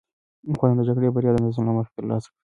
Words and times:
افغانانو 0.51 0.79
د 0.81 0.85
جګړې 0.87 1.09
بریا 1.15 1.31
د 1.33 1.37
نظم 1.45 1.63
له 1.67 1.73
مخې 1.77 1.91
ترلاسه 1.97 2.27
کړه. 2.29 2.37